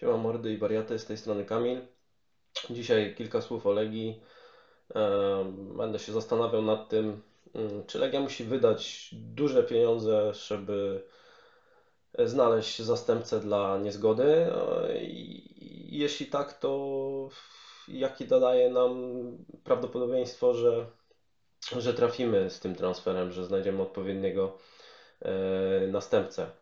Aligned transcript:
Siema 0.00 0.16
mordy 0.16 0.52
i 0.52 0.58
wariaty, 0.58 0.98
z 0.98 1.04
tej 1.04 1.16
strony 1.16 1.44
Kamil. 1.44 1.80
Dzisiaj 2.70 3.14
kilka 3.14 3.40
słów 3.40 3.66
o 3.66 3.72
Legii. 3.72 4.20
Będę 5.76 5.98
się 5.98 6.12
zastanawiał 6.12 6.62
nad 6.62 6.88
tym, 6.88 7.22
mm, 7.54 7.86
czy 7.86 7.98
Legia 7.98 8.20
musi 8.20 8.44
wydać 8.44 9.08
duże 9.12 9.62
pieniądze, 9.62 10.34
żeby 10.34 11.04
znaleźć 12.18 12.82
zastępcę 12.82 13.40
dla 13.40 13.78
niezgody. 13.78 14.46
I 15.00 15.98
jeśli 15.98 16.26
tak, 16.26 16.58
to 16.58 17.28
jakie 17.88 18.24
daje 18.24 18.70
nam 18.70 19.22
prawdopodobieństwo, 19.64 20.54
że, 20.54 20.86
że 21.78 21.94
trafimy 21.94 22.50
z 22.50 22.60
tym 22.60 22.74
transferem, 22.74 23.32
że 23.32 23.44
znajdziemy 23.44 23.82
odpowiedniego 23.82 24.58
e, 25.22 25.86
następcę. 25.86 26.59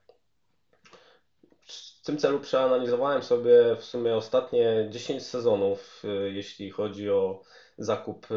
Tym 2.08 2.18
celu 2.18 2.40
przeanalizowałem 2.40 3.22
sobie 3.22 3.76
w 3.76 3.84
sumie 3.84 4.16
ostatnie 4.16 4.86
10 4.90 5.26
sezonów, 5.26 6.02
y, 6.04 6.32
jeśli 6.32 6.70
chodzi 6.70 7.10
o 7.10 7.42
zakup 7.78 8.26
y, 8.30 8.34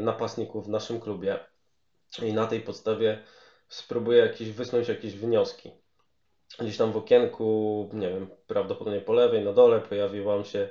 napastników 0.00 0.66
w 0.66 0.68
naszym 0.68 1.00
klubie. 1.00 1.38
I 2.22 2.32
na 2.32 2.46
tej 2.46 2.60
podstawie 2.60 3.22
spróbuję 3.68 4.18
jakieś, 4.18 4.50
wysnuć 4.50 4.88
jakieś 4.88 5.14
wnioski. 5.14 5.70
Gdzieś 6.60 6.76
tam 6.76 6.92
w 6.92 6.96
okienku, 6.96 7.88
nie 7.92 8.08
wiem, 8.08 8.30
prawdopodobnie 8.46 9.00
po 9.00 9.12
lewej, 9.12 9.44
na 9.44 9.52
dole 9.52 9.80
pojawiła 9.80 10.44
się 10.44 10.68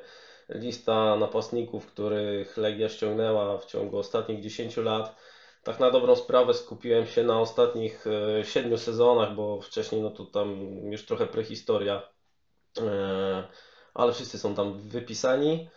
lista 0.49 1.16
napastników, 1.16 1.86
których 1.86 2.58
Legia 2.58 2.90
ściągnęła 2.90 3.58
w 3.58 3.66
ciągu 3.66 3.98
ostatnich 3.98 4.41
10 4.41 4.77
lat. 4.77 5.16
Tak 5.63 5.80
na 5.80 5.91
dobrą 5.91 6.16
sprawę 6.16 6.54
skupiłem 6.54 7.05
się 7.05 7.24
na 7.24 7.40
ostatnich 7.40 8.05
7 8.44 8.74
y, 8.74 8.77
sezonach, 8.77 9.36
bo 9.36 9.62
wcześniej 9.62 10.02
no 10.02 10.10
to 10.10 10.26
tam 10.26 10.60
już 10.91 11.05
trochę 11.05 11.27
prehistoria 11.27 12.12
ale 13.94 14.14
wszyscy 14.14 14.38
są 14.38 14.56
tam 14.56 14.90
wypisani. 14.90 15.68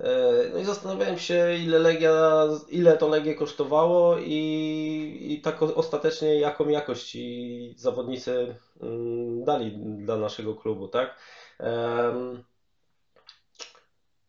E, 0.00 0.32
no 0.52 0.58
i 0.58 0.64
zastanawiałem 0.64 1.18
się, 1.18 1.54
ile 1.54 1.78
Legia, 1.78 2.46
ile 2.68 2.96
to 2.96 3.08
Legie 3.08 3.34
kosztowało 3.34 4.16
i, 4.18 5.26
i 5.30 5.40
tak 5.42 5.62
ostatecznie 5.62 6.38
jaką 6.38 6.68
jakość 6.68 7.10
ci 7.10 7.74
zawodnicy 7.78 8.56
mm, 8.80 9.44
dali 9.44 9.72
dla 10.04 10.16
naszego 10.16 10.54
klubu, 10.54 10.88
tak? 10.88 11.18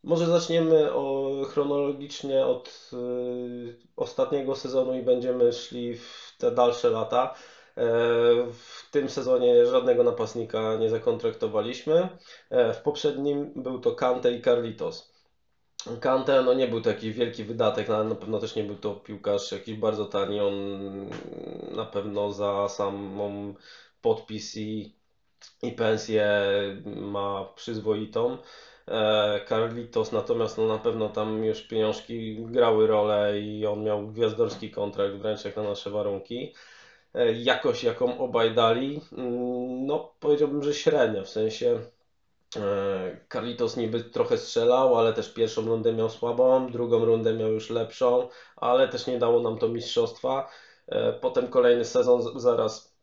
Może 0.03 0.25
zaczniemy 0.25 0.93
o, 0.93 1.31
chronologicznie 1.49 2.45
od 2.45 2.91
y, 2.93 3.77
ostatniego 3.95 4.55
sezonu 4.55 4.93
i 4.93 5.01
będziemy 5.01 5.53
szli 5.53 5.95
w 5.97 6.35
te 6.37 6.51
dalsze 6.51 6.89
lata. 6.89 7.35
E, 7.77 7.81
w 8.51 8.89
tym 8.91 9.09
sezonie 9.09 9.65
żadnego 9.65 10.03
napastnika 10.03 10.75
nie 10.75 10.89
zakontraktowaliśmy. 10.89 12.09
E, 12.49 12.73
w 12.73 12.81
poprzednim 12.81 13.51
był 13.55 13.79
to 13.79 13.91
Kante 13.95 14.31
i 14.31 14.41
Carlitos. 14.41 15.15
Kante 16.01 16.43
no 16.43 16.53
nie 16.53 16.67
był 16.67 16.81
to 16.81 16.89
jakiś 16.89 17.13
wielki 17.13 17.43
wydatek, 17.43 17.89
ale 17.89 18.03
na 18.03 18.15
pewno 18.15 18.39
też 18.39 18.55
nie 18.55 18.63
był 18.63 18.75
to 18.75 18.95
piłkarz 18.95 19.51
jakiś 19.51 19.77
bardzo 19.77 20.05
tani. 20.05 20.41
On 20.41 20.53
na 21.75 21.85
pewno 21.85 22.31
za 22.31 22.69
samą 22.69 23.53
podpis 24.01 24.57
i, 24.57 24.95
i 25.63 25.71
pensję 25.71 26.27
ma 26.85 27.45
przyzwoitą. 27.55 28.37
E, 28.87 29.39
Carlitos 29.49 30.11
natomiast 30.11 30.57
no 30.57 30.67
na 30.67 30.77
pewno 30.77 31.09
tam 31.09 31.43
już 31.43 31.61
pieniążki 31.61 32.45
grały 32.45 32.87
rolę 32.87 33.39
i 33.39 33.65
on 33.65 33.83
miał 33.83 34.07
gwiazdorski 34.07 34.71
kontrakt 34.71 35.15
wręcz 35.15 35.45
jak 35.45 35.55
na 35.55 35.63
nasze 35.63 35.89
warunki. 35.89 36.53
E, 37.15 37.33
jakość, 37.33 37.83
jaką 37.83 38.17
obaj 38.17 38.55
dali, 38.55 39.01
mm, 39.11 39.85
no 39.85 40.13
powiedziałbym, 40.19 40.63
że 40.63 40.73
średnia, 40.73 41.23
w 41.23 41.29
sensie 41.29 41.79
e, 42.57 43.25
Carlitos 43.33 43.77
niby 43.77 44.03
trochę 44.03 44.37
strzelał, 44.37 44.97
ale 44.97 45.13
też 45.13 45.33
pierwszą 45.33 45.65
rundę 45.65 45.93
miał 45.93 46.09
słabą, 46.09 46.71
drugą 46.71 47.05
rundę 47.05 47.33
miał 47.33 47.51
już 47.51 47.69
lepszą, 47.69 48.27
ale 48.55 48.87
też 48.87 49.07
nie 49.07 49.19
dało 49.19 49.39
nam 49.39 49.57
to 49.57 49.67
mistrzostwa. 49.67 50.49
E, 50.87 51.13
potem 51.13 51.47
kolejny 51.47 51.85
sezon 51.85 52.39
zaraz 52.39 52.95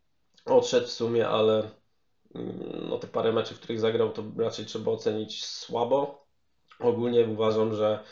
odszedł 0.47 0.87
w 0.87 0.91
sumie, 0.92 1.28
ale 1.28 1.70
mm, 2.34 2.87
no 2.88 2.98
te 2.98 3.06
parę 3.08 3.32
meczów, 3.32 3.56
w 3.56 3.60
których 3.60 3.81
zagrał, 3.81 4.12
to 4.12 4.22
raczej 4.38 4.66
trzeba 4.66 4.92
ocenić 4.92 5.47
słabo. 5.47 6.25
Ogólnie 6.81 7.25
uważam, 7.26 7.75
że 7.75 8.04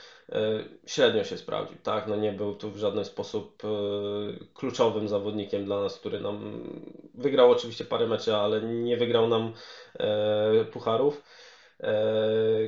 średnio 0.87 1.25
się 1.25 1.39
sprawdził, 1.39 1.79
tak? 1.83 2.07
No 2.07 2.17
nie 2.17 2.33
był 2.33 2.55
tu 2.55 2.71
w 2.71 2.77
żaden 2.77 3.05
sposób 3.05 3.63
e, 3.65 3.69
kluczowym 4.55 5.09
zawodnikiem 5.09 5.65
dla 5.65 5.81
nas, 5.81 5.99
który 5.99 6.21
nam 6.21 6.63
wygrał 7.15 7.51
oczywiście 7.51 7.85
parę 7.85 8.07
meczy, 8.07 8.37
ale 8.37 8.63
nie 8.63 8.97
wygrał 8.97 9.29
nam 9.29 9.53
e, 10.01 10.65
pucharów. 10.65 11.23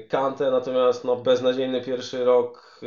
Kante 0.09 0.51
natomiast 0.51 1.05
no, 1.05 1.17
beznadziejny 1.17 1.81
pierwszy 1.81 2.25
rok, 2.25 2.81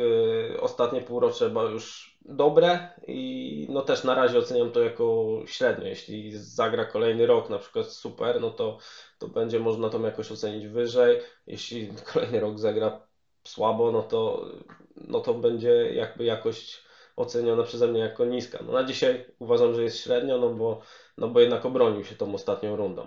ostatnie 0.60 1.00
półrocze 1.00 1.50
już 1.72 2.16
dobre 2.24 2.88
i 3.06 3.66
no 3.70 3.82
też 3.82 4.04
na 4.04 4.14
razie 4.14 4.38
oceniam 4.38 4.70
to 4.72 4.82
jako 4.82 5.26
średnio. 5.46 5.86
Jeśli 5.86 6.32
zagra 6.32 6.84
kolejny 6.84 7.26
rok 7.26 7.50
na 7.50 7.58
przykład 7.58 7.86
super, 7.86 8.40
no 8.40 8.50
to, 8.50 8.78
to 9.18 9.28
będzie 9.28 9.60
można 9.60 9.90
to 9.90 10.00
jakoś 10.00 10.32
ocenić 10.32 10.68
wyżej. 10.68 11.20
Jeśli 11.46 11.88
kolejny 12.12 12.40
rok 12.40 12.58
zagra 12.58 13.05
słabo, 13.48 13.92
no 13.92 14.02
to, 14.02 14.48
no 14.96 15.20
to 15.20 15.34
będzie 15.34 15.70
jakby 15.94 16.24
jakość 16.24 16.82
oceniona 17.16 17.62
przeze 17.62 17.88
mnie 17.88 18.00
jako 18.00 18.24
niska. 18.24 18.58
No 18.66 18.72
na 18.72 18.84
dzisiaj 18.84 19.26
uważam, 19.38 19.74
że 19.74 19.82
jest 19.82 19.98
średnio, 19.98 20.38
no 20.38 20.50
bo, 20.50 20.80
no 21.18 21.28
bo 21.28 21.40
jednak 21.40 21.66
obronił 21.66 22.04
się 22.04 22.14
tą 22.14 22.34
ostatnią 22.34 22.76
rundą. 22.76 23.06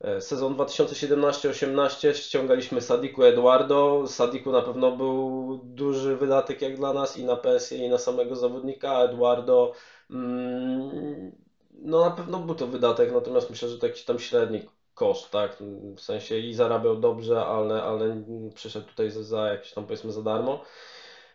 E, 0.00 0.20
sezon 0.20 0.56
2017-18 0.56 2.14
ściągaliśmy 2.14 2.80
Sadiku 2.80 3.24
Eduardo. 3.24 4.04
Sadiku 4.06 4.52
na 4.52 4.62
pewno 4.62 4.96
był 4.96 5.60
duży 5.64 6.16
wydatek 6.16 6.62
jak 6.62 6.76
dla 6.76 6.92
nas 6.92 7.16
i 7.16 7.24
na 7.24 7.36
pensję 7.36 7.86
i 7.86 7.88
na 7.88 7.98
samego 7.98 8.36
zawodnika. 8.36 9.02
Eduardo 9.02 9.72
mm, 10.10 11.32
no 11.72 12.00
na 12.00 12.10
pewno 12.10 12.38
był 12.38 12.54
to 12.54 12.66
wydatek, 12.66 13.12
natomiast 13.12 13.50
myślę, 13.50 13.68
że 13.68 13.78
to 13.78 13.86
jakiś 13.86 14.04
tam 14.04 14.18
średni 14.18 14.62
koszt, 14.98 15.30
tak? 15.30 15.56
W 15.96 16.00
sensie 16.00 16.38
i 16.38 16.54
zarabiał 16.54 16.96
dobrze, 16.96 17.46
ale, 17.46 17.82
ale 17.82 18.22
przyszedł 18.54 18.86
tutaj 18.86 19.10
za, 19.10 19.22
za 19.22 19.46
jakieś 19.46 19.72
tam 19.72 19.84
powiedzmy 19.84 20.12
za 20.12 20.22
darmo. 20.22 20.64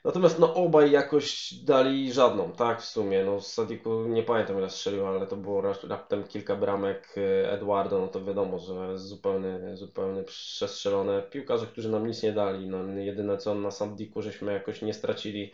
Natomiast 0.04 0.40
no 0.40 0.54
obaj 0.54 0.92
jakoś 0.92 1.54
dali 1.54 2.14
żadną, 2.14 2.52
tak 2.52 2.82
w 2.82 2.86
sumie. 2.86 3.24
No 3.24 3.42
Sadiku 3.42 4.04
nie 4.04 4.24
pamiętam 4.24 4.58
ile 4.58 4.70
strzelił, 4.70 5.08
ale 5.08 5.28
to 5.28 5.36
było 5.36 5.62
raptem 5.84 6.24
kilka 6.24 6.56
bramek. 6.56 7.16
Eduardo, 7.46 8.00
no 8.00 8.08
to 8.08 8.26
wiadomo, 8.26 8.60
że 8.60 9.00
zupełnie, 9.00 9.60
zupełnie 9.74 10.24
przestrzelone. 10.24 11.22
Piłkarze, 11.22 11.68
którzy 11.68 11.90
nam 11.90 12.08
nic 12.08 12.24
nie 12.24 12.32
dali. 12.32 12.68
No 12.68 13.00
jedyne 13.00 13.38
co 13.38 13.56
na 13.56 13.72
Sadiku 13.72 14.22
żeśmy 14.22 14.54
jakoś 14.54 14.82
nie 14.82 14.94
stracili 14.94 15.52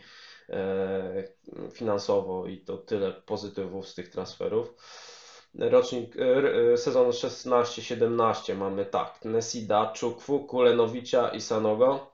e, 0.48 1.24
finansowo 1.72 2.46
i 2.46 2.58
to 2.58 2.76
tyle 2.76 3.12
pozytywów 3.12 3.88
z 3.88 3.94
tych 3.94 4.08
transferów 4.08 4.74
rocznik, 5.54 6.16
e, 6.16 6.72
e, 6.72 6.76
sezon 6.76 7.12
16-17 7.12 8.54
mamy 8.54 8.86
tak, 8.86 9.24
Nesida, 9.24 9.92
Czukwu, 9.92 10.40
Kulenowicza 10.40 11.28
i 11.28 11.40
Sanogo. 11.40 12.12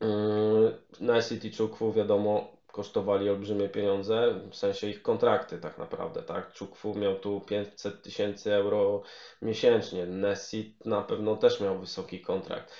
Mm, 0.00 0.72
Nesit 1.00 1.44
i 1.44 1.50
Czukwu 1.50 1.92
wiadomo 1.92 2.58
kosztowali 2.72 3.30
olbrzymie 3.30 3.68
pieniądze, 3.68 4.40
w 4.50 4.56
sensie 4.56 4.88
ich 4.88 5.02
kontrakty 5.02 5.58
tak 5.58 5.78
naprawdę, 5.78 6.22
tak? 6.22 6.52
Czukwu 6.52 6.94
miał 6.94 7.14
tu 7.18 7.40
500 7.40 8.02
tysięcy 8.02 8.54
euro 8.54 9.02
miesięcznie, 9.42 10.06
Nesit 10.06 10.86
na 10.86 11.02
pewno 11.02 11.36
też 11.36 11.60
miał 11.60 11.78
wysoki 11.78 12.20
kontrakt. 12.20 12.74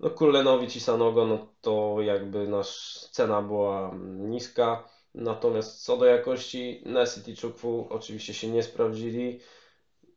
No 0.00 0.10
Kulenowicz 0.10 0.76
i 0.76 0.80
Sanogo, 0.80 1.26
no 1.26 1.46
to 1.60 1.96
jakby 2.00 2.48
nasz 2.48 2.98
cena 3.10 3.42
była 3.42 3.94
niska. 4.04 4.84
Natomiast 5.14 5.84
co 5.84 5.96
do 5.96 6.04
jakości, 6.04 6.82
Nesit 6.86 7.28
i 7.28 7.36
Czukwu 7.36 7.86
oczywiście 7.90 8.34
się 8.34 8.48
nie 8.48 8.62
sprawdzili 8.62 9.40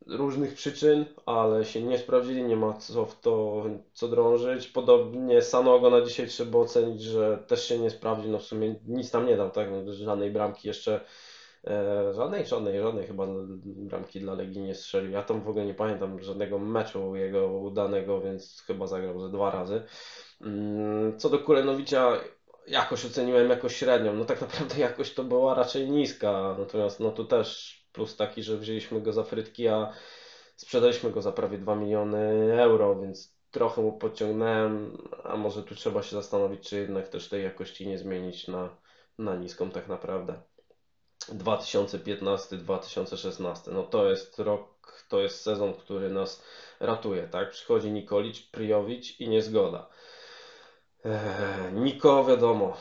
różnych 0.06 0.54
przyczyn, 0.54 1.04
ale 1.26 1.64
się 1.64 1.82
nie 1.82 1.98
sprawdzili, 1.98 2.44
nie 2.44 2.56
ma 2.56 2.72
co 2.72 3.06
w 3.06 3.20
to 3.20 3.64
co 3.92 4.08
drążyć. 4.08 4.68
Podobnie 4.68 5.42
Sanogo 5.42 5.90
na 5.90 6.00
dzisiaj 6.00 6.28
trzeba 6.28 6.58
ocenić, 6.58 7.02
że 7.02 7.38
też 7.46 7.68
się 7.68 7.78
nie 7.78 7.90
sprawdzi, 7.90 8.28
no 8.28 8.38
w 8.38 8.42
sumie 8.42 8.74
nic 8.86 9.10
tam 9.10 9.26
nie 9.26 9.36
dał, 9.36 9.50
tak, 9.50 9.68
no, 9.70 9.92
żadnej 9.92 10.30
bramki 10.30 10.68
jeszcze, 10.68 11.00
e, 11.66 12.12
żadnej, 12.14 12.46
żadnej, 12.46 12.80
żadnej 12.80 13.06
chyba 13.06 13.26
bramki 13.64 14.20
dla 14.20 14.34
Legii 14.34 14.62
nie 14.62 14.74
strzelił. 14.74 15.10
Ja 15.10 15.22
tam 15.22 15.42
w 15.42 15.48
ogóle 15.48 15.66
nie 15.66 15.74
pamiętam 15.74 16.22
żadnego 16.22 16.58
meczu 16.58 17.16
jego 17.16 17.48
udanego, 17.48 18.20
więc 18.20 18.62
chyba 18.66 18.86
zagrał 18.86 19.20
ze 19.20 19.28
dwa 19.28 19.50
razy. 19.50 19.82
Mm, 20.40 21.18
co 21.18 21.30
do 21.30 21.38
Kulenowicza, 21.38 22.20
jakoś 22.66 23.04
oceniłem 23.04 23.50
jako 23.50 23.68
średnią. 23.68 24.14
No 24.14 24.24
tak 24.24 24.40
naprawdę 24.40 24.78
jakość 24.88 25.14
to 25.14 25.24
była 25.24 25.54
raczej 25.54 25.90
niska. 25.90 26.56
Natomiast 26.58 27.00
no 27.00 27.10
tu 27.10 27.24
też 27.24 27.78
plus 27.92 28.16
taki, 28.16 28.42
że 28.42 28.56
wzięliśmy 28.56 29.00
go 29.00 29.12
za 29.12 29.24
frytki, 29.24 29.68
a 29.68 29.92
sprzedaliśmy 30.56 31.10
go 31.10 31.22
za 31.22 31.32
prawie 31.32 31.58
2 31.58 31.76
miliony 31.76 32.62
euro, 32.62 33.00
więc 33.00 33.34
trochę 33.50 33.82
mu 33.82 33.98
podciągnąłem, 33.98 34.98
a 35.24 35.36
może 35.36 35.62
tu 35.62 35.74
trzeba 35.74 36.02
się 36.02 36.16
zastanowić, 36.16 36.68
czy 36.68 36.76
jednak 36.76 37.08
też 37.08 37.28
tej 37.28 37.42
jakości 37.42 37.88
nie 37.88 37.98
zmienić 37.98 38.48
na, 38.48 38.76
na 39.18 39.36
niską 39.36 39.70
tak 39.70 39.88
naprawdę. 39.88 40.42
2015-2016, 41.28 43.72
no 43.72 43.82
to 43.82 44.10
jest 44.10 44.38
rok 44.38 44.74
to 45.08 45.20
jest 45.20 45.40
sezon, 45.40 45.74
który 45.74 46.10
nas 46.10 46.42
ratuje, 46.80 47.28
tak? 47.28 47.50
Przychodzi 47.50 47.92
Nikolic, 47.92 48.40
Prijovic 48.40 49.20
i 49.20 49.28
niezgoda. 49.28 49.88
Eee, 51.04 51.72
Niko, 51.72 52.24
wiadomo, 52.24 52.76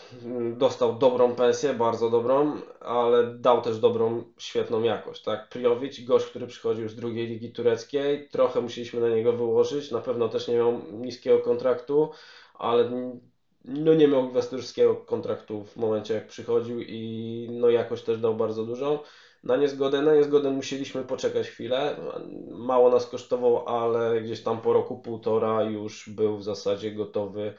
dostał 0.57 0.97
dobrą 0.97 1.35
pensję, 1.35 1.73
bardzo 1.73 2.09
dobrą, 2.09 2.57
ale 2.79 3.23
dał 3.23 3.61
też 3.61 3.79
dobrą, 3.79 4.23
świetną 4.39 4.83
jakość, 4.83 5.21
tak? 5.21 5.49
Prijovic, 5.49 6.03
gość, 6.03 6.25
który 6.25 6.47
przychodził 6.47 6.89
z 6.89 6.95
drugiej 6.95 7.27
ligi 7.27 7.51
tureckiej, 7.51 8.27
trochę 8.31 8.61
musieliśmy 8.61 8.99
na 8.99 9.09
niego 9.09 9.33
wyłożyć, 9.33 9.91
na 9.91 9.99
pewno 10.01 10.29
też 10.29 10.47
nie 10.47 10.55
miał 10.55 10.71
niskiego 10.91 11.39
kontraktu, 11.39 12.09
ale 12.53 12.89
no 13.65 13.93
nie 13.93 14.07
miał 14.07 14.27
gwiazdorskiego 14.29 14.95
kontraktu 14.95 15.63
w 15.63 15.75
momencie 15.75 16.13
jak 16.13 16.27
przychodził 16.27 16.79
i 16.81 17.47
no 17.51 17.69
jakoś 17.69 18.01
też 18.03 18.17
dał 18.17 18.35
bardzo 18.35 18.63
dużo. 18.65 19.03
Na 19.43 19.57
niezgodę, 19.57 20.01
na 20.01 20.15
niezgodę 20.15 20.51
musieliśmy 20.51 21.03
poczekać 21.03 21.47
chwilę. 21.47 21.97
Mało 22.51 22.89
nas 22.89 23.07
kosztował, 23.07 23.67
ale 23.67 24.21
gdzieś 24.21 24.43
tam 24.43 24.61
po 24.61 24.73
roku, 24.73 24.97
półtora 24.99 25.63
już 25.63 26.09
był 26.09 26.37
w 26.37 26.43
zasadzie 26.43 26.91
gotowy 26.91 27.53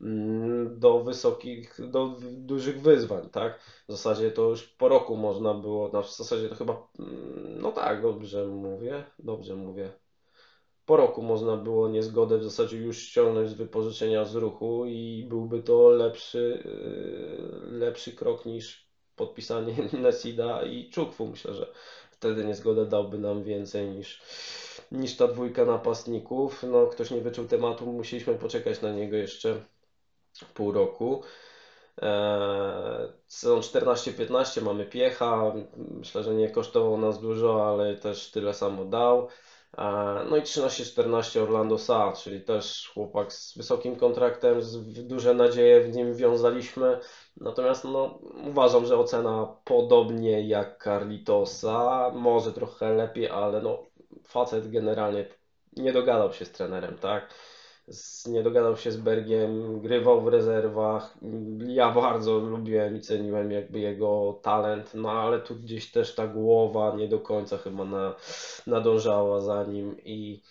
mm, 0.00 0.78
do 0.78 1.04
wysokich, 1.04 1.90
do 1.90 2.16
dużych 2.30 2.80
wyzwań, 2.80 3.30
tak? 3.30 3.60
W 3.88 3.92
zasadzie 3.92 4.30
to 4.30 4.42
już 4.48 4.62
po 4.62 4.88
roku 4.88 5.16
można 5.16 5.54
było, 5.54 5.90
no 5.92 6.02
w 6.02 6.16
zasadzie 6.16 6.48
to 6.48 6.54
chyba, 6.54 6.88
mm, 6.98 7.60
no 7.60 7.72
tak, 7.72 8.02
dobrze 8.02 8.46
mówię, 8.46 9.04
dobrze 9.18 9.56
mówię 9.56 9.92
po 10.90 10.96
roku 10.96 11.22
można 11.22 11.56
było 11.56 11.88
niezgodę 11.88 12.38
w 12.38 12.44
zasadzie 12.44 12.76
już 12.76 12.98
ściągnąć 12.98 13.50
z 13.50 13.54
wypożyczenia 13.54 14.24
z 14.24 14.34
ruchu 14.34 14.86
i 14.86 15.26
byłby 15.28 15.62
to 15.62 15.90
lepszy, 15.90 16.62
yy, 16.64 17.78
lepszy 17.78 18.12
krok 18.12 18.46
niż 18.46 18.89
podpisanie 19.20 19.74
Nesida 20.02 20.62
i 20.62 20.90
Czukwu. 20.90 21.26
Myślę, 21.26 21.54
że 21.54 21.66
wtedy 22.10 22.44
niezgodę 22.44 22.86
dałby 22.86 23.18
nam 23.18 23.42
więcej 23.42 23.88
niż, 23.88 24.22
niż 24.92 25.16
ta 25.16 25.28
dwójka 25.28 25.64
napastników. 25.64 26.62
No, 26.62 26.86
ktoś 26.86 27.10
nie 27.10 27.20
wyczuł 27.20 27.44
tematu, 27.46 27.86
musieliśmy 27.86 28.34
poczekać 28.34 28.82
na 28.82 28.92
niego 28.92 29.16
jeszcze 29.16 29.60
pół 30.54 30.72
roku. 30.72 31.22
Eee, 32.02 33.08
sezon 33.26 33.60
14-15 33.60 34.62
mamy 34.62 34.86
Piecha. 34.86 35.52
Myślę, 35.76 36.22
że 36.22 36.34
nie 36.34 36.50
kosztował 36.50 36.98
nas 36.98 37.20
dużo, 37.20 37.68
ale 37.72 37.94
też 37.96 38.30
tyle 38.30 38.54
samo 38.54 38.84
dał. 38.84 39.28
No 40.30 40.36
i 40.36 40.42
13-14 40.42 41.40
Orlando 41.40 41.78
Sa, 41.78 42.12
czyli 42.12 42.40
też 42.40 42.90
chłopak 42.94 43.32
z 43.32 43.56
wysokim 43.56 43.96
kontraktem, 43.96 44.62
z 44.62 45.06
duże 45.06 45.34
nadzieje 45.34 45.80
w 45.80 45.96
nim 45.96 46.14
wiązaliśmy. 46.14 47.00
Natomiast 47.36 47.84
no, 47.84 48.18
uważam, 48.48 48.86
że 48.86 48.98
ocena 48.98 49.56
podobnie 49.64 50.48
jak 50.48 50.82
Carlitosa, 50.84 52.10
może 52.14 52.52
trochę 52.52 52.94
lepiej, 52.94 53.28
ale 53.28 53.62
no, 53.62 53.86
facet 54.24 54.70
generalnie 54.70 55.26
nie 55.76 55.92
dogadał 55.92 56.32
się 56.32 56.44
z 56.44 56.50
trenerem, 56.50 56.98
tak? 56.98 57.34
Nie 58.26 58.42
dogadał 58.42 58.76
się 58.76 58.92
z 58.92 58.96
Bergiem, 58.96 59.80
grywał 59.80 60.22
w 60.22 60.28
rezerwach. 60.28 61.18
Ja 61.66 61.92
bardzo 61.92 62.38
lubiłem 62.38 62.96
i 62.96 63.00
ceniłem 63.00 63.50
jakby 63.50 63.78
jego 63.78 64.40
talent, 64.42 64.94
no 64.94 65.10
ale 65.10 65.40
tu 65.40 65.56
gdzieś 65.56 65.90
też 65.90 66.14
ta 66.14 66.26
głowa 66.26 66.96
nie 66.96 67.08
do 67.08 67.18
końca 67.18 67.58
chyba 67.58 67.84
na, 67.84 68.14
nadążała 68.66 69.40
za 69.40 69.64
nim 69.64 69.96
i 70.04 70.42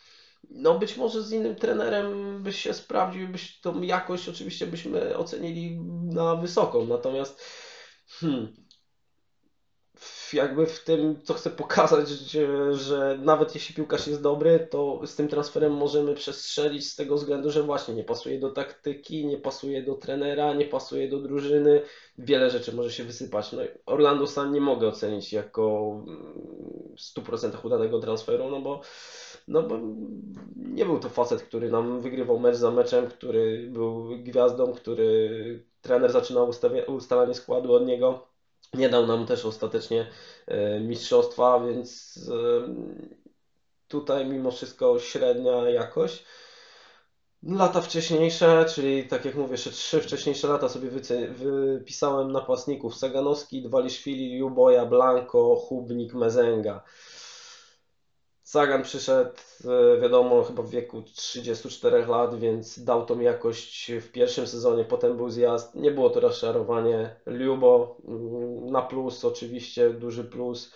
no 0.50 0.80
być 0.80 0.98
może 0.98 1.24
z 1.24 1.32
innym 1.32 1.56
trenerem 1.56 2.44
byś 2.44 2.62
się 2.62 2.74
sprawdził, 2.74 3.28
byś 3.28 3.60
tą 3.60 3.82
jakość 3.82 4.30
oczywiście 4.30 4.68
byśmy 4.68 5.18
ocenili 5.18 5.80
na 6.04 6.36
wysoką, 6.36 6.86
natomiast 6.86 7.42
hmm, 8.08 8.54
jakby 10.34 10.66
w 10.66 10.84
tym, 10.84 11.22
co 11.24 11.34
chcę 11.34 11.50
pokazać, 11.50 12.10
że, 12.10 12.74
że 12.74 13.20
nawet 13.22 13.56
jeśli 13.56 13.76
piłkarz 13.76 14.08
jest 14.08 14.22
dobry, 14.22 14.68
to 14.72 15.02
z 15.06 15.16
tym 15.16 15.28
transferem 15.28 15.74
możemy 15.74 16.14
przestrzelić 16.14 16.90
z 16.90 16.96
tego 16.96 17.16
względu, 17.16 17.52
że 17.52 17.64
właśnie 17.64 17.94
nie 17.94 18.04
pasuje 18.04 18.40
do 18.40 18.52
taktyki, 18.52 19.26
nie 19.26 19.38
pasuje 19.38 19.84
do 19.84 19.96
trenera, 19.96 20.54
nie 20.54 20.66
pasuje 20.66 21.10
do 21.10 21.20
drużyny, 21.20 21.82
wiele 22.18 22.50
rzeczy 22.50 22.76
może 22.76 22.92
się 22.92 23.04
wysypać. 23.04 23.52
No 23.52 23.62
Orlando 23.86 24.28
San 24.28 24.52
nie 24.52 24.62
mogę 24.62 24.88
ocenić 24.88 25.34
jako 25.34 25.92
w 26.98 27.20
100% 27.20 27.66
udanego 27.66 28.00
transferu, 28.00 28.50
no 28.50 28.62
bo, 28.62 28.82
no 29.48 29.64
bo 29.64 29.80
nie 30.56 30.86
był 30.86 31.00
to 31.00 31.10
facet, 31.10 31.42
który 31.42 31.70
nam 31.70 32.02
wygrywał 32.02 32.40
mecz 32.40 32.56
za 32.56 32.72
meczem, 32.72 33.08
który 33.08 33.70
był 33.72 34.10
gwiazdą, 34.24 34.74
który 34.74 35.64
trener 35.82 36.12
zaczynał 36.12 36.52
ustalanie 36.88 37.34
składu 37.34 37.74
od 37.74 37.86
niego 37.86 38.29
nie 38.74 38.90
dał 38.90 39.08
nam 39.08 39.26
też 39.26 39.46
ostatecznie 39.46 40.08
e, 40.48 40.80
mistrzostwa, 40.80 41.60
więc 41.60 42.20
e, 42.34 42.68
tutaj 43.88 44.26
mimo 44.26 44.52
wszystko 44.52 45.00
średnia 45.00 45.70
jakość. 45.70 46.26
Lata 47.44 47.82
wcześniejsze, 47.82 48.66
czyli 48.76 49.08
tak 49.08 49.26
jak 49.26 49.36
mówię, 49.36 49.52
jeszcze 49.52 49.72
trzy 49.72 50.02
wcześniejsze 50.02 50.48
lata 50.48 50.70
sobie 50.70 50.90
wypisałem 51.30 52.32
napastników. 52.32 52.96
Saganowski, 52.96 53.64
Dwaliszwili, 53.64 54.38
Juboja, 54.38 54.86
Blanco, 54.86 55.56
Hubnik, 55.56 56.14
Mezenga. 56.14 56.84
Sagan 58.50 58.84
przyszedł, 58.84 59.30
e, 59.66 60.02
wiadomo, 60.02 60.44
chyba 60.44 60.64
w 60.64 60.70
wieku 60.70 61.02
34 61.02 62.06
lat, 62.06 62.40
więc 62.40 62.84
dał 62.84 63.06
tą 63.06 63.20
jakość 63.20 63.92
w 64.02 64.12
pierwszym 64.12 64.48
sezonie, 64.48 64.84
potem 64.84 65.18
był 65.18 65.30
zjazd. 65.30 65.76
Nie 65.76 65.92
było 65.92 66.10
to 66.10 66.20
rozczarowanie. 66.20 67.16
Lubo 67.26 67.98
mm, 68.08 68.72
na 68.72 68.82
plus, 68.82 69.26
oczywiście, 69.26 69.90
duży 69.90 70.24
plus. 70.24 70.72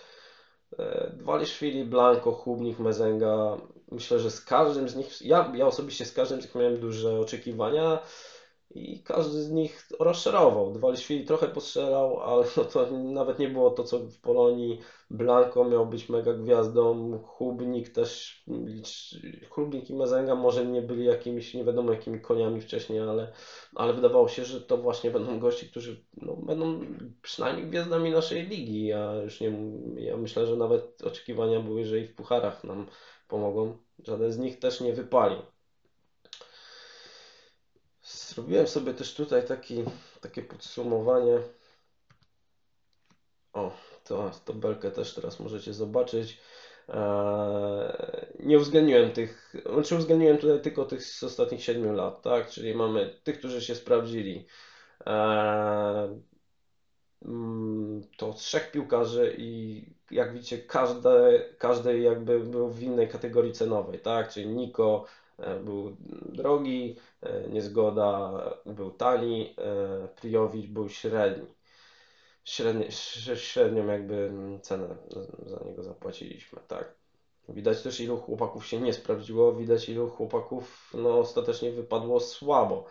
E, 0.78 1.12
Dwaliszwili, 1.16 1.84
Blanco, 1.84 2.32
Hubnik, 2.32 2.78
Mezenga. 2.78 3.56
Myślę, 3.92 4.18
że 4.18 4.30
z 4.30 4.40
każdym 4.40 4.88
z 4.88 4.96
nich, 4.96 5.22
ja, 5.22 5.52
ja 5.54 5.66
osobiście 5.66 6.04
z 6.04 6.12
każdym 6.12 6.40
z 6.40 6.44
nich 6.44 6.54
miałem 6.54 6.80
duże 6.80 7.20
oczekiwania 7.20 7.98
i 8.74 9.02
każdy 9.02 9.42
z 9.42 9.50
nich 9.50 9.88
rozczarował. 10.00 10.72
Dwaliszwili 10.72 11.24
trochę 11.24 11.48
postrzelał, 11.48 12.20
ale 12.20 12.44
no 12.56 12.64
to 12.64 12.90
nawet 12.90 13.38
nie 13.38 13.48
było 13.48 13.70
to, 13.70 13.84
co 13.84 13.98
w 13.98 14.20
Polonii. 14.20 14.80
Blanco 15.10 15.64
miał 15.64 15.86
być 15.86 16.08
mega 16.08 16.32
gwiazdą, 16.32 17.18
Hubnik 17.18 17.88
też, 17.88 18.42
Hubnik 19.50 19.90
i 19.90 19.94
Mezenga 19.94 20.34
może 20.34 20.66
nie 20.66 20.82
byli 20.82 21.04
jakimiś, 21.04 21.54
nie 21.54 21.64
wiadomo 21.64 21.92
jakimi 21.92 22.20
koniami 22.20 22.60
wcześniej, 22.60 23.00
ale, 23.00 23.32
ale 23.74 23.92
wydawało 23.92 24.28
się, 24.28 24.44
że 24.44 24.60
to 24.60 24.76
właśnie 24.76 25.10
będą 25.10 25.38
gości, 25.38 25.70
którzy 25.70 26.04
no, 26.16 26.36
będą 26.36 26.80
przynajmniej 27.22 27.66
gwiazdami 27.66 28.10
naszej 28.10 28.46
ligi. 28.46 28.86
Ja 28.86 29.14
już 29.14 29.40
nie, 29.40 29.52
ja 29.96 30.16
myślę, 30.16 30.46
że 30.46 30.56
nawet 30.56 31.02
oczekiwania 31.02 31.60
były, 31.60 31.84
że 31.84 31.98
i 31.98 32.06
w 32.06 32.14
pucharach 32.14 32.64
nam 32.64 32.86
pomogą. 33.28 33.78
Żaden 34.06 34.32
z 34.32 34.38
nich 34.38 34.58
też 34.58 34.80
nie 34.80 34.92
wypali. 34.92 35.36
Zrobiłem 38.34 38.66
sobie 38.66 38.94
też 38.94 39.14
tutaj 39.14 39.46
taki, 39.46 39.84
takie 40.20 40.42
podsumowanie. 40.42 41.38
O, 43.52 43.72
to 44.04 44.30
tabelkę 44.44 44.90
też 44.90 45.14
teraz 45.14 45.40
możecie 45.40 45.74
zobaczyć. 45.74 46.40
Eee, 46.88 48.26
nie 48.40 48.58
uwzględniłem 48.58 49.12
tych, 49.12 49.54
znaczy 49.72 49.94
uwzględniłem 49.94 50.38
tutaj 50.38 50.60
tylko 50.60 50.84
tych 50.84 51.02
z 51.02 51.22
ostatnich 51.22 51.64
7 51.64 51.94
lat, 51.94 52.22
tak? 52.22 52.50
Czyli 52.50 52.74
mamy 52.74 53.20
tych, 53.24 53.38
którzy 53.38 53.62
się 53.62 53.74
sprawdzili. 53.74 54.46
Eee, 55.06 56.20
mm, 57.24 58.02
to 58.16 58.32
trzech 58.32 58.70
piłkarzy 58.70 59.34
i 59.38 59.82
jak 60.10 60.32
widzicie, 60.32 60.58
każdy, 60.58 61.54
każdy 61.58 61.98
jakby 61.98 62.40
był 62.40 62.70
w 62.70 62.82
innej 62.82 63.08
kategorii 63.08 63.52
cenowej, 63.52 64.00
tak? 64.00 64.28
Czyli 64.28 64.46
Niko, 64.46 65.06
E, 65.06 65.23
był 65.64 65.96
drogi, 66.32 66.96
e, 67.22 67.48
niezgoda 67.48 68.32
był 68.66 68.90
tani, 68.90 69.54
e, 69.58 70.08
Prijowicz 70.08 70.66
był 70.66 70.88
średni. 70.88 71.46
Średnie, 72.44 72.92
średnią 73.36 73.86
jakby 73.86 74.32
cenę 74.62 74.96
za 75.46 75.64
niego 75.64 75.82
zapłaciliśmy, 75.82 76.60
tak. 76.68 76.94
Widać 77.48 77.82
też 77.82 78.00
ilu 78.00 78.16
chłopaków 78.16 78.66
się 78.66 78.80
nie 78.80 78.92
sprawdziło, 78.92 79.52
widać 79.52 79.88
ilu 79.88 80.08
chłopaków 80.08 80.92
no, 80.94 81.18
ostatecznie 81.18 81.72
wypadło 81.72 82.20
słabo. 82.20 82.84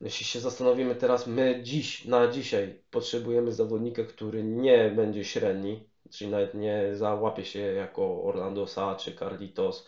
Jeśli 0.00 0.26
się 0.26 0.40
zastanowimy 0.40 0.94
teraz, 0.94 1.26
my 1.26 1.60
dziś, 1.62 2.04
na 2.04 2.28
dzisiaj 2.28 2.82
potrzebujemy 2.90 3.52
zawodnika, 3.52 4.04
który 4.04 4.44
nie 4.44 4.90
będzie 4.96 5.24
średni, 5.24 5.88
czyli 6.10 6.30
nawet 6.30 6.54
nie 6.54 6.96
załapie 6.96 7.44
się 7.44 7.58
jako 7.58 8.22
Orlando 8.22 8.66
Sa 8.66 8.96
czy 8.96 9.14
Carlitos, 9.14 9.86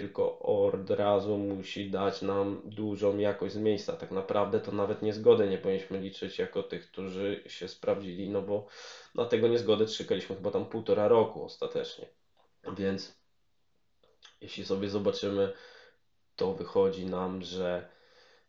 tylko 0.00 0.38
od 0.38 0.90
razu 0.90 1.38
musi 1.38 1.90
dać 1.90 2.22
nam 2.22 2.62
dużą 2.64 3.18
jakość 3.18 3.54
z 3.54 3.58
miejsca. 3.58 3.92
Tak 3.92 4.10
naprawdę 4.10 4.60
to 4.60 4.72
nawet 4.72 5.02
niezgodę 5.02 5.48
nie 5.48 5.58
powinniśmy 5.58 6.00
liczyć 6.00 6.38
jako 6.38 6.62
tych, 6.62 6.90
którzy 6.90 7.42
się 7.46 7.68
sprawdzili, 7.68 8.28
no 8.28 8.42
bo 8.42 8.66
na 9.14 9.24
tego 9.24 9.48
niezgodę 9.48 9.86
czekaliśmy 9.86 10.36
chyba 10.36 10.50
tam 10.50 10.66
półtora 10.66 11.08
roku 11.08 11.44
ostatecznie. 11.44 12.06
Więc 12.76 13.14
jeśli 14.40 14.64
sobie 14.64 14.88
zobaczymy, 14.88 15.52
to 16.36 16.54
wychodzi 16.54 17.06
nam, 17.06 17.42
że 17.42 17.88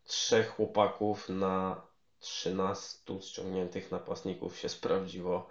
trzech 0.04 0.50
chłopaków 0.50 1.30
na 1.30 1.82
13 2.20 3.22
ściągniętych 3.22 3.92
napastników 3.92 4.58
się 4.60 4.70
sprawdziło. 4.70 5.50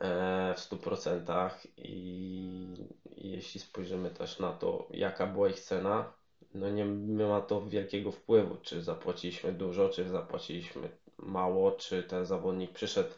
E, 0.00 0.54
w 0.54 0.60
100% 0.60 1.50
i, 1.76 2.74
jeśli 3.16 3.60
spojrzymy 3.60 4.10
też 4.10 4.38
na 4.38 4.52
to, 4.52 4.88
jaka 4.90 5.26
była 5.26 5.48
ich 5.48 5.60
cena, 5.60 6.12
no 6.54 6.70
nie 6.70 6.84
ma 7.26 7.40
to 7.40 7.66
wielkiego 7.66 8.12
wpływu, 8.12 8.56
czy 8.62 8.82
zapłaciliśmy 8.82 9.52
dużo, 9.52 9.88
czy 9.88 10.08
zapłaciliśmy 10.08 10.88
mało, 11.18 11.72
czy 11.72 12.02
ten 12.02 12.26
zawodnik 12.26 12.72
przyszedł 12.72 13.10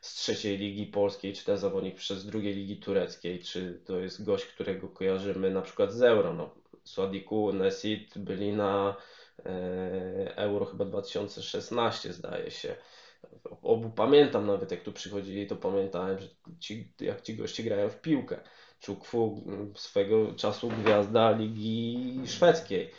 z 0.00 0.14
trzeciej 0.14 0.58
ligi 0.58 0.86
polskiej, 0.86 1.32
czy 1.32 1.44
ten 1.44 1.58
zawodnik 1.58 1.94
przyszedł 1.94 2.20
z 2.20 2.26
drugiej 2.26 2.54
ligi 2.54 2.76
tureckiej, 2.76 3.42
czy 3.42 3.80
to 3.86 3.98
jest 3.98 4.24
gość, 4.24 4.44
którego 4.46 4.88
kojarzymy 4.88 5.50
na 5.50 5.62
przykład 5.62 5.92
z 5.92 6.02
Euro. 6.02 6.32
No, 6.32 6.54
Sładiku, 6.84 7.52
Nesit 7.52 8.18
byli 8.18 8.52
na 8.52 8.96
e, 9.46 10.36
Euro 10.36 10.64
chyba 10.64 10.84
2016 10.84 12.12
zdaje 12.12 12.50
się. 12.50 12.76
Obu 13.62 13.90
pamiętam 13.90 14.46
nawet 14.46 14.70
jak 14.70 14.82
tu 14.82 14.92
przychodzili, 14.92 15.46
to 15.46 15.56
pamiętałem, 15.56 16.18
że 16.18 16.28
ci, 16.60 16.92
jak 17.00 17.22
ci 17.22 17.36
goście 17.36 17.62
grają 17.62 17.88
w 17.88 18.00
piłkę. 18.00 18.40
Czukwu 18.80 19.44
swego 19.74 20.34
czasu 20.34 20.68
gwiazda 20.68 21.30
ligi 21.30 22.20
szwedzkiej 22.26 22.90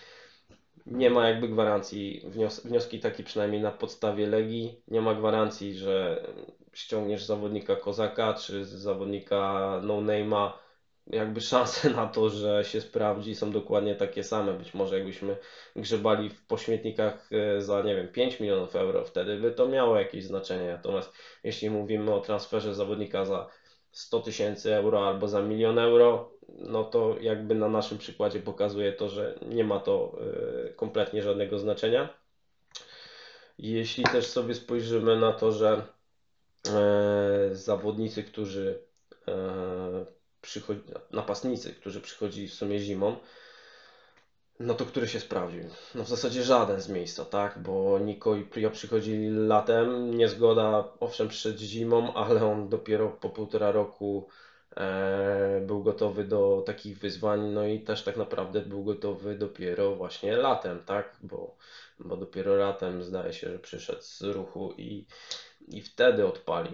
nie 0.85 1.09
ma 1.09 1.29
jakby 1.29 1.47
gwarancji, 1.47 2.25
wnioski 2.65 2.99
takie 2.99 3.23
przynajmniej 3.23 3.61
na 3.61 3.71
podstawie 3.71 4.27
Legii, 4.27 4.81
nie 4.87 5.01
ma 5.01 5.15
gwarancji, 5.15 5.75
że 5.75 6.23
ściągniesz 6.73 7.25
zawodnika 7.25 7.75
Kozaka 7.75 8.33
czy 8.33 8.65
zawodnika 8.65 9.79
No 9.83 9.93
Name'a, 9.93 10.51
jakby 11.07 11.41
szanse 11.41 11.89
na 11.99 12.07
to, 12.07 12.29
że 12.29 12.63
się 12.65 12.81
sprawdzi 12.81 13.35
są 13.35 13.51
dokładnie 13.51 13.95
takie 13.95 14.23
same. 14.23 14.53
Być 14.53 14.73
może 14.73 14.95
jakbyśmy 14.95 15.37
grzebali 15.75 16.29
w 16.29 16.45
pośmietnikach 16.45 17.29
e, 17.31 17.61
za, 17.61 17.81
nie 17.81 17.95
wiem, 17.95 18.07
5 18.07 18.39
milionów 18.39 18.75
euro, 18.75 19.05
wtedy 19.05 19.37
by 19.37 19.51
to 19.51 19.67
miało 19.67 19.99
jakieś 19.99 20.23
znaczenie. 20.25 20.71
Natomiast 20.71 21.13
jeśli 21.43 21.69
mówimy 21.69 22.13
o 22.13 22.21
transferze 22.21 22.75
zawodnika 22.75 23.25
za 23.25 23.49
100 23.91 24.19
tysięcy 24.19 24.75
euro 24.75 25.07
albo 25.07 25.27
za 25.27 25.41
milion 25.41 25.79
euro, 25.79 26.31
no 26.49 26.83
to 26.83 27.15
jakby 27.21 27.55
na 27.55 27.69
naszym 27.69 27.97
przykładzie 27.97 28.39
pokazuje 28.39 28.93
to, 28.93 29.09
że 29.09 29.39
nie 29.41 29.63
ma 29.63 29.79
to 29.79 30.17
e, 30.67 30.73
kompletnie 30.73 31.21
żadnego 31.21 31.59
znaczenia. 31.59 32.09
Jeśli 33.57 34.03
też 34.03 34.25
sobie 34.25 34.55
spojrzymy 34.55 35.19
na 35.19 35.33
to, 35.33 35.51
że 35.51 35.81
e, 36.67 37.55
zawodnicy, 37.55 38.23
którzy 38.23 38.83
przychodzi, 40.43 40.81
napastnicy, 41.11 41.73
którzy 41.73 42.01
przychodzili 42.01 42.47
w 42.47 42.53
sumie 42.53 42.79
zimą, 42.79 43.15
no 44.59 44.73
to 44.73 44.85
który 44.85 45.07
się 45.07 45.19
sprawdził? 45.19 45.63
No 45.95 46.03
w 46.03 46.07
zasadzie 46.07 46.43
żaden 46.43 46.81
z 46.81 46.89
miejsca, 46.89 47.25
tak? 47.25 47.59
Bo 47.59 47.99
Niko 47.99 48.35
i 48.35 48.45
Prio 48.45 48.69
przychodzili 48.69 49.29
latem, 49.29 50.17
niezgoda 50.17 50.83
owszem 50.99 51.27
przed 51.27 51.59
zimą, 51.59 52.13
ale 52.13 52.45
on 52.45 52.69
dopiero 52.69 53.09
po 53.09 53.29
półtora 53.29 53.71
roku 53.71 54.29
e, 54.77 55.61
był 55.67 55.83
gotowy 55.83 56.23
do 56.23 56.63
takich 56.65 56.99
wyzwań, 56.99 57.41
no 57.41 57.65
i 57.65 57.79
też 57.79 58.03
tak 58.03 58.17
naprawdę 58.17 58.61
był 58.61 58.83
gotowy 58.83 59.37
dopiero 59.37 59.95
właśnie 59.95 60.37
latem, 60.37 60.83
tak? 60.85 61.15
Bo, 61.23 61.55
bo 61.99 62.17
dopiero 62.17 62.55
latem 62.55 63.03
zdaje 63.03 63.33
się, 63.33 63.49
że 63.51 63.59
przyszedł 63.59 64.01
z 64.01 64.21
ruchu 64.21 64.73
i, 64.77 65.05
i 65.67 65.81
wtedy 65.81 66.27
odpalił. 66.27 66.73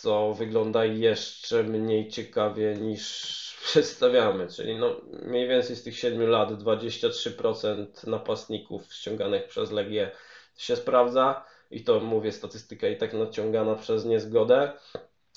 Co 0.00 0.34
wygląda 0.34 0.84
jeszcze 0.84 1.62
mniej 1.62 2.08
ciekawie 2.08 2.74
niż 2.74 3.04
przedstawiamy, 3.64 4.48
czyli 4.48 4.78
no 4.78 5.00
mniej 5.22 5.48
więcej 5.48 5.76
z 5.76 5.82
tych 5.82 5.98
7 5.98 6.28
lat 6.28 6.50
23% 6.50 8.08
napastników 8.08 8.94
ściąganych 8.94 9.48
przez 9.48 9.70
Legię 9.70 10.10
się 10.56 10.76
sprawdza 10.76 11.44
i 11.70 11.84
to 11.84 12.00
mówię 12.00 12.32
statystyka 12.32 12.88
i 12.88 12.96
tak 12.96 13.12
naciągana 13.12 13.74
przez 13.74 14.04
niezgodę. 14.04 14.72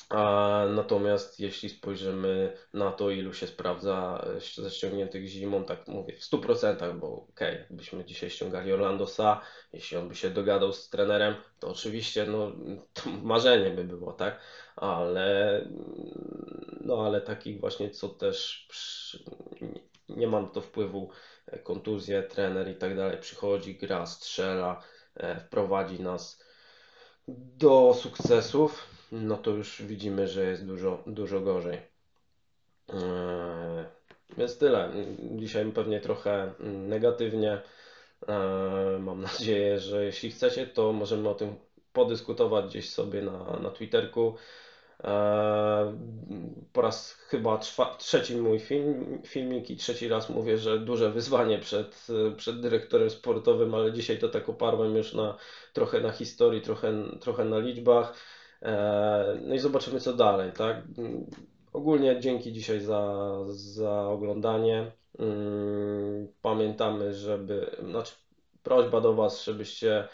A 0.10 0.66
natomiast 0.70 1.40
jeśli 1.40 1.70
spojrzymy 1.70 2.58
na 2.74 2.92
to, 2.92 3.10
ilu 3.10 3.34
się 3.34 3.48
sprawdza 3.48 4.26
e, 4.38 4.62
ze 4.62 4.70
ściągniętych 4.70 5.28
zimą, 5.28 5.64
tak 5.64 5.88
mówię 5.88 6.14
w 6.14 6.22
100%, 6.22 7.00
bo 7.00 7.08
ok, 7.14 7.40
jakbyśmy 7.42 8.06
dzisiaj 8.06 8.30
ściągali 8.30 8.74
Orlando 8.74 9.08
Sa, 9.08 9.42
jeśli 9.74 9.98
on 9.98 10.10
by 10.10 10.16
się 10.16 10.30
dogadał 10.30 10.74
z 10.74 10.90
trenerem, 10.90 11.36
to 11.60 11.68
oczywiście 11.68 12.26
no, 12.26 12.52
to 12.94 13.10
marzenie 13.10 13.72
by 13.72 13.84
było, 13.84 14.14
tak? 14.14 14.40
Ale, 14.76 15.62
no, 16.82 17.06
ale 17.06 17.22
takich 17.22 17.60
właśnie, 17.60 17.90
co 17.90 18.10
też 18.10 18.66
przy, 18.70 19.24
nie 20.10 20.28
ma 20.28 20.44
to 20.44 20.62
wpływu, 20.62 21.10
e, 21.48 21.60
kontuzje, 21.60 22.24
trener 22.24 22.72
i 22.72 22.76
tak 22.76 22.96
dalej, 22.96 23.18
przychodzi, 23.18 23.76
gra, 23.76 24.06
strzela, 24.06 24.82
e, 25.16 25.40
wprowadzi 25.40 26.02
nas 26.02 26.44
do 27.28 27.94
sukcesów 27.94 28.97
no 29.12 29.38
to 29.38 29.52
już 29.52 29.82
widzimy, 29.82 30.28
że 30.28 30.44
jest 30.50 30.66
dużo, 30.66 31.04
dużo 31.08 31.42
gorzej. 31.42 31.78
Eee, 32.94 33.86
więc 34.38 34.58
tyle. 34.58 34.92
Dzisiaj 35.36 35.72
pewnie 35.72 36.00
trochę 36.00 36.54
negatywnie. 36.60 37.62
Eee, 38.28 39.00
mam 39.00 39.22
nadzieję, 39.22 39.80
że 39.80 40.06
jeśli 40.06 40.30
chcecie, 40.32 40.66
to 40.68 40.92
możemy 40.94 41.30
o 41.30 41.34
tym 41.36 41.56
podyskutować 41.94 42.66
gdzieś 42.66 42.90
sobie 42.90 43.22
na, 43.22 43.60
na 43.64 43.72
Twitterku. 43.72 44.36
Eee, 45.04 45.94
po 46.74 46.82
raz 46.82 47.14
chyba 47.14 47.58
trzeci 47.98 48.36
mój 48.36 48.60
film, 48.60 49.22
filmik 49.26 49.70
i 49.70 49.76
trzeci 49.76 50.08
raz 50.08 50.30
mówię, 50.30 50.58
że 50.58 50.80
duże 50.80 51.10
wyzwanie 51.12 51.60
przed, 51.60 52.08
przed 52.38 52.60
dyrektorem 52.62 53.10
sportowym, 53.10 53.76
ale 53.76 53.92
dzisiaj 53.92 54.20
to 54.20 54.30
tak 54.30 54.50
oparłem 54.50 54.96
już 54.96 55.14
na 55.14 55.36
trochę 55.74 56.02
na 56.02 56.12
historii, 56.12 56.62
trochę, 56.62 56.94
trochę 57.22 57.46
na 57.46 57.60
liczbach. 57.60 58.14
E, 58.62 59.38
no 59.42 59.56
i 59.56 59.60
zobaczymy 59.60 60.00
co 60.00 60.14
dalej, 60.14 60.52
tak? 60.52 60.82
Ogólnie 61.74 62.20
dzięki 62.20 62.54
dzisiaj 62.54 62.80
za, 62.80 63.34
za 63.48 64.08
oglądanie. 64.08 64.92
Mm, 65.20 66.28
pamiętamy, 66.42 67.14
żeby, 67.14 67.76
znaczy 67.90 68.16
prośba 68.64 69.02
do 69.02 69.14
Was, 69.14 69.44
żebyście, 69.44 70.08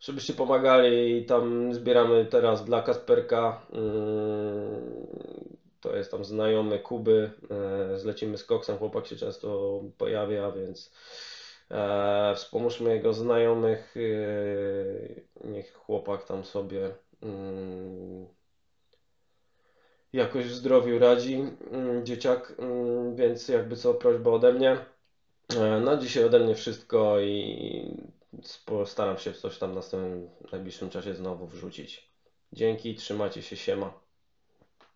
żebyście 0.00 0.34
pomagali 0.34 1.16
i 1.16 1.26
tam 1.26 1.74
zbieramy 1.74 2.24
teraz 2.24 2.64
dla 2.64 2.82
Kasperka. 2.82 3.66
Mm, 3.72 5.06
to 5.80 5.96
jest 5.96 6.10
tam 6.10 6.24
znajomy 6.24 6.78
Kuby. 6.78 7.30
E, 7.50 7.98
zlecimy 7.98 8.38
z 8.38 8.44
koksem, 8.44 8.78
chłopak 8.78 9.06
się 9.06 9.16
często 9.16 9.80
pojawia, 9.98 10.50
więc 10.50 10.92
e, 11.70 12.34
wspomóżmy 12.34 12.94
jego 12.94 13.12
znajomych. 13.12 13.94
Niech 15.44 15.72
chłopak 15.72 16.24
tam 16.24 16.44
sobie 16.44 16.90
jakoś 20.12 20.44
w 20.44 20.54
zdrowiu 20.54 20.98
radzi 20.98 21.34
mm, 21.34 22.06
dzieciak, 22.06 22.54
mm, 22.58 23.16
więc 23.16 23.48
jakby 23.48 23.76
co 23.76 23.94
prośba 23.94 24.30
ode 24.30 24.52
mnie. 24.52 24.76
Na 25.84 25.96
dzisiaj 25.96 26.24
ode 26.24 26.40
mnie 26.40 26.54
wszystko 26.54 27.20
i 27.20 28.10
postaram 28.64 29.18
się 29.18 29.32
coś 29.32 29.58
tam 29.58 29.72
w 29.72 29.74
następnym 29.74 30.28
najbliższym 30.52 30.90
czasie 30.90 31.14
znowu 31.14 31.46
wrzucić. 31.46 32.10
Dzięki, 32.52 32.94
trzymajcie 32.94 33.42
się, 33.42 33.56
siema. 33.56 34.09